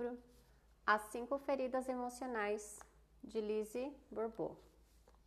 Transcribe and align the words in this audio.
livro 0.00 0.18
As 0.86 1.02
Cinco 1.12 1.38
Feridas 1.38 1.86
Emocionais, 1.86 2.78
de 3.22 3.38
Lise 3.38 3.92
Bourbeau. 4.10 4.58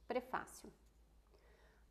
Prefácio. 0.08 0.74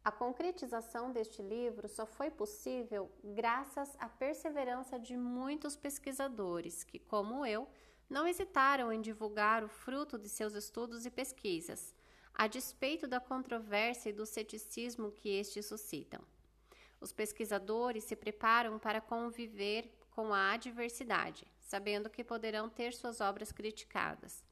A 0.04 0.10
concretização 0.10 1.12
deste 1.12 1.40
livro 1.42 1.88
só 1.88 2.04
foi 2.04 2.28
possível 2.28 3.08
graças 3.22 3.94
à 4.00 4.08
perseverança 4.08 4.98
de 4.98 5.16
muitos 5.16 5.76
pesquisadores 5.76 6.82
que, 6.82 6.98
como 6.98 7.46
eu, 7.46 7.68
não 8.10 8.26
hesitaram 8.26 8.92
em 8.92 9.00
divulgar 9.00 9.62
o 9.62 9.68
fruto 9.68 10.18
de 10.18 10.28
seus 10.28 10.54
estudos 10.54 11.06
e 11.06 11.10
pesquisas, 11.10 11.94
a 12.34 12.48
despeito 12.48 13.06
da 13.06 13.20
controvérsia 13.20 14.10
e 14.10 14.12
do 14.12 14.26
ceticismo 14.26 15.12
que 15.12 15.28
estes 15.28 15.66
suscitam. 15.66 16.20
Os 17.00 17.12
pesquisadores 17.12 18.02
se 18.02 18.16
preparam 18.16 18.76
para 18.76 19.00
conviver 19.00 19.88
com 20.10 20.34
a 20.34 20.52
adversidade, 20.52 21.51
sabendo 21.62 22.10
que 22.10 22.22
poderão 22.22 22.68
ter 22.68 22.92
suas 22.92 23.20
obras 23.20 23.50
criticadas. 23.50 24.44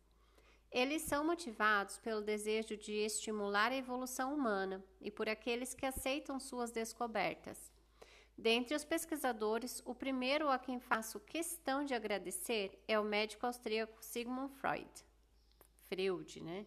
Eles 0.71 1.03
são 1.03 1.25
motivados 1.25 1.99
pelo 1.99 2.21
desejo 2.21 2.77
de 2.77 2.93
estimular 2.93 3.73
a 3.73 3.77
evolução 3.77 4.33
humana 4.33 4.83
e 5.01 5.11
por 5.11 5.29
aqueles 5.29 5.75
que 5.75 5.85
aceitam 5.85 6.39
suas 6.39 6.71
descobertas. 6.71 7.73
Dentre 8.39 8.75
os 8.75 8.85
pesquisadores, 8.85 9.83
o 9.85 9.95
primeiro 9.95 10.49
a 10.49 10.59
quem 10.59 10.81
faço 10.81 11.21
questão 11.21 11.85
de 11.85 11.93
agradecer 11.93 12.83
é 12.89 12.99
o 12.99 13.05
médico 13.05 13.47
austríaco 13.47 14.03
Sigmund 14.03 14.55
Freud. 14.55 14.91
Freud, 15.89 16.41
né? 16.41 16.65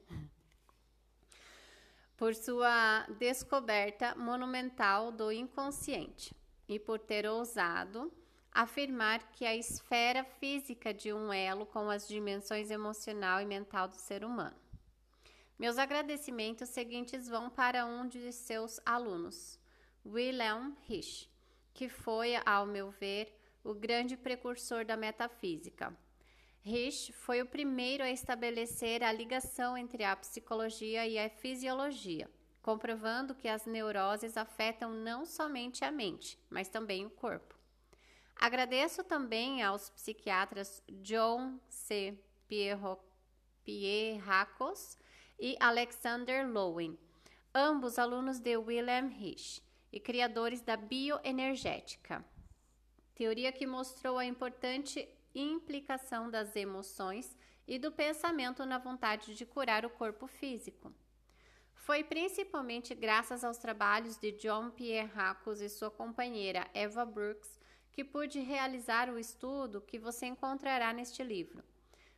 Por 2.18 2.36
sua 2.36 3.08
descoberta 3.18 4.14
monumental 4.16 5.12
do 5.12 5.32
inconsciente 5.32 6.36
e 6.68 6.78
por 6.78 7.00
ter 7.00 7.26
ousado 7.26 8.12
afirmar 8.54 9.32
que 9.32 9.46
a 9.46 9.56
esfera 9.56 10.24
física 10.24 10.94
de 10.94 11.12
um 11.12 11.34
elo 11.34 11.66
com 11.66 11.90
as 11.90 12.08
dimensões 12.08 12.70
emocional 12.70 13.42
e 13.42 13.46
mental 13.46 13.88
do 13.88 13.96
ser 13.96 14.24
humano. 14.24 14.56
Meus 15.58 15.78
agradecimentos 15.78 16.70
seguintes 16.70 17.28
vão 17.28 17.50
para 17.50 17.86
um 17.86 18.08
de 18.08 18.32
seus 18.32 18.80
alunos, 18.86 19.60
Wilhelm 20.06 20.74
Reich, 20.88 21.30
que 21.74 21.90
foi, 21.90 22.34
ao 22.46 22.66
meu 22.66 22.92
ver, 22.92 23.34
o 23.64 23.74
grande 23.74 24.18
precursor 24.18 24.86
da 24.86 24.98
metafísica. 24.98 25.96
Reich 26.62 27.12
foi 27.14 27.42
o 27.42 27.46
primeiro 27.46 28.04
a 28.04 28.12
estabelecer 28.12 29.04
a 29.04 29.12
ligação 29.12 29.78
entre 29.78 30.04
a 30.04 30.16
psicologia 30.16 31.08
e 31.08 31.18
a 31.18 31.30
fisiologia, 31.30 32.30
comprovando 32.62 33.36
que 33.36 33.48
as 33.48 33.66
neuroses 33.66 34.38
afetam 34.38 34.92
não 34.92 35.26
somente 35.26 35.84
a 35.84 35.92
mente, 35.92 36.38
mas 36.50 36.68
também 36.68 37.06
o 37.06 37.10
corpo. 37.10 37.63
Agradeço 38.44 39.06
também 39.06 39.64
aos 39.64 39.90
psiquiatras 39.90 40.84
John 41.02 41.58
C. 41.70 42.20
Pierracos 43.64 44.98
e 45.40 45.56
Alexander 45.62 46.46
Lowen, 46.52 47.00
ambos 47.56 47.98
alunos 47.98 48.40
de 48.40 48.58
Wilhelm 48.58 49.08
Reich 49.08 49.64
e 49.94 49.98
criadores 49.98 50.60
da 50.60 50.76
bioenergética, 50.76 52.22
teoria 53.16 53.50
que 53.54 53.66
mostrou 53.66 54.18
a 54.18 54.26
importante 54.26 55.08
implicação 55.34 56.30
das 56.30 56.54
emoções 56.54 57.38
e 57.66 57.80
do 57.80 57.94
pensamento 57.94 58.66
na 58.66 58.78
vontade 58.78 59.36
de 59.36 59.46
curar 59.46 59.86
o 59.86 59.90
corpo 59.90 60.28
físico. 60.28 60.94
Foi 61.74 62.04
principalmente 62.04 62.94
graças 62.94 63.42
aos 63.42 63.58
trabalhos 63.58 64.18
de 64.18 64.34
John 64.34 64.70
Pierracos 64.70 65.62
e 65.62 65.70
sua 65.70 65.90
companheira 65.90 66.70
Eva 66.74 67.06
Brooks 67.06 67.64
que 67.94 68.04
pude 68.04 68.40
realizar 68.40 69.10
o 69.10 69.20
estudo 69.20 69.80
que 69.80 70.00
você 70.00 70.26
encontrará 70.26 70.92
neste 70.92 71.24
livro. 71.24 71.64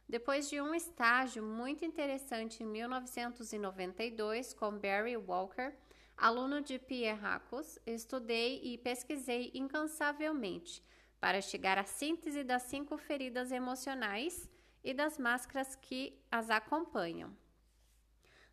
Depois 0.07 0.49
de 0.49 0.61
um 0.61 0.73
estágio 0.73 1.43
muito 1.43 1.83
interessante 1.83 2.63
em 2.63 2.65
1992 2.65 4.53
com 4.53 4.71
Barry 4.71 5.17
Walker, 5.17 5.73
aluno 6.15 6.61
de 6.61 6.79
Pierre 6.79 7.19
Racos, 7.19 7.77
estudei 7.85 8.61
e 8.63 8.77
pesquisei 8.77 9.51
incansavelmente 9.53 10.81
para 11.19 11.41
chegar 11.41 11.77
à 11.77 11.83
síntese 11.83 12.43
das 12.43 12.63
cinco 12.63 12.97
feridas 12.97 13.51
emocionais 13.51 14.49
e 14.83 14.93
das 14.93 15.17
máscaras 15.17 15.75
que 15.75 16.17
as 16.31 16.49
acompanham. 16.49 17.35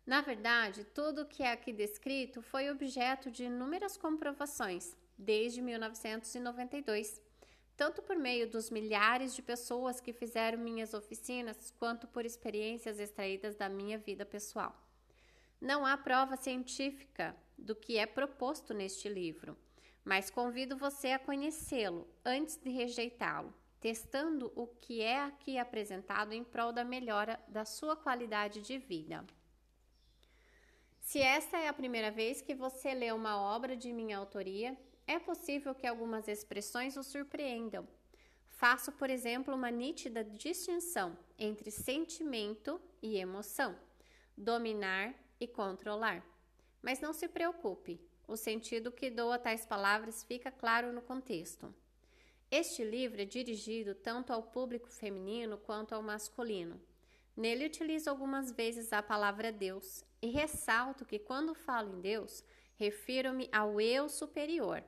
Na 0.05 0.19
verdade, 0.19 0.83
tudo 0.83 1.21
o 1.21 1.25
que 1.25 1.43
é 1.43 1.51
aqui 1.53 1.71
descrito 1.71 2.41
foi 2.41 2.69
objeto 2.69 3.31
de 3.31 3.45
inúmeras 3.45 3.95
comprovações, 3.95 4.97
desde 5.17 5.61
1992, 5.61 7.21
tanto 7.75 8.01
por 8.01 8.15
meio 8.15 8.49
dos 8.49 8.69
milhares 8.69 9.35
de 9.35 9.41
pessoas 9.41 9.99
que 9.99 10.13
fizeram 10.13 10.57
minhas 10.57 10.93
oficinas, 10.93 11.73
quanto 11.77 12.07
por 12.07 12.25
experiências 12.25 12.99
extraídas 12.99 13.55
da 13.55 13.67
minha 13.67 13.97
vida 13.97 14.25
pessoal. 14.25 14.75
Não 15.59 15.85
há 15.85 15.97
prova 15.97 16.35
científica 16.35 17.35
do 17.57 17.75
que 17.75 17.97
é 17.97 18.05
proposto 18.05 18.73
neste 18.73 19.07
livro, 19.07 19.57
mas 20.03 20.29
convido 20.29 20.77
você 20.77 21.11
a 21.11 21.19
conhecê-lo 21.19 22.07
antes 22.25 22.57
de 22.57 22.69
rejeitá-lo, 22.69 23.53
testando 23.79 24.51
o 24.55 24.67
que 24.67 25.01
é 25.01 25.21
aqui 25.21 25.57
apresentado 25.57 26.33
em 26.33 26.43
prol 26.43 26.71
da 26.71 26.83
melhora 26.83 27.39
da 27.47 27.65
sua 27.65 27.95
qualidade 27.95 28.61
de 28.61 28.77
vida. 28.77 29.25
Se 30.99 31.19
esta 31.19 31.57
é 31.57 31.67
a 31.67 31.73
primeira 31.73 32.11
vez 32.11 32.41
que 32.41 32.55
você 32.55 32.93
lê 32.93 33.11
uma 33.11 33.37
obra 33.37 33.75
de 33.75 33.91
minha 33.91 34.17
autoria, 34.17 34.77
é 35.05 35.19
possível 35.19 35.75
que 35.75 35.87
algumas 35.87 36.27
expressões 36.27 36.95
o 36.97 37.03
surpreendam. 37.03 37.87
Faço, 38.47 38.91
por 38.91 39.09
exemplo, 39.09 39.53
uma 39.53 39.69
nítida 39.69 40.23
distinção 40.23 41.17
entre 41.37 41.69
sentimento 41.71 42.79
e 43.01 43.17
emoção, 43.17 43.77
dominar 44.37 45.13
e 45.39 45.47
controlar. 45.47 46.25
Mas 46.81 47.01
não 47.01 47.13
se 47.13 47.27
preocupe, 47.27 47.99
o 48.27 48.37
sentido 48.37 48.91
que 48.91 49.09
dou 49.09 49.31
a 49.31 49.37
tais 49.37 49.65
palavras 49.65 50.23
fica 50.23 50.51
claro 50.51 50.93
no 50.93 51.01
contexto. 51.01 51.73
Este 52.49 52.83
livro 52.83 53.21
é 53.21 53.25
dirigido 53.25 53.95
tanto 53.95 54.31
ao 54.31 54.43
público 54.43 54.87
feminino 54.87 55.57
quanto 55.57 55.93
ao 55.93 56.03
masculino. 56.03 56.79
Nele 57.35 57.65
utilizo 57.65 58.09
algumas 58.09 58.51
vezes 58.51 58.93
a 58.93 59.01
palavra 59.01 59.51
Deus 59.51 60.05
e 60.21 60.27
ressalto 60.27 61.03
que 61.03 61.17
quando 61.17 61.55
falo 61.55 61.97
em 61.97 61.99
Deus, 61.99 62.43
refiro-me 62.75 63.49
ao 63.51 63.81
eu 63.81 64.07
superior, 64.07 64.83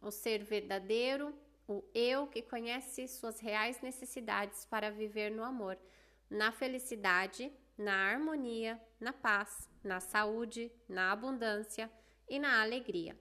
o 0.00 0.10
ser 0.10 0.42
verdadeiro, 0.42 1.34
o 1.68 1.84
eu 1.94 2.26
que 2.26 2.42
conhece 2.42 3.06
suas 3.06 3.38
reais 3.38 3.80
necessidades 3.80 4.64
para 4.64 4.90
viver 4.90 5.30
no 5.30 5.44
amor, 5.44 5.78
na 6.28 6.50
felicidade, 6.52 7.52
na 7.76 8.10
harmonia, 8.10 8.80
na 8.98 9.12
paz, 9.12 9.68
na 9.82 10.00
saúde, 10.00 10.70
na 10.88 11.12
abundância 11.12 11.90
e 12.28 12.38
na 12.38 12.60
alegria. 12.60 13.18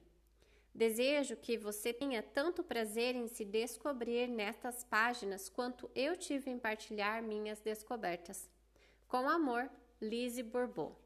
Desejo 0.74 1.36
que 1.36 1.58
você 1.58 1.92
tenha 1.92 2.22
tanto 2.22 2.64
prazer 2.64 3.16
em 3.16 3.28
se 3.28 3.44
descobrir 3.44 4.28
nestas 4.28 4.84
páginas 4.84 5.50
quanto 5.50 5.90
eu 5.96 6.16
tive 6.16 6.50
em 6.52 6.60
partilhar 6.60 7.22
minhas 7.24 7.60
descobertas. 7.60 8.50
Com 9.08 9.28
amor, 9.28 9.70
Lise 10.00 10.44
Bourbeau. 10.44 10.98